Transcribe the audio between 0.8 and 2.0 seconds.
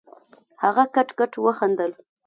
کټ کټ وخندل.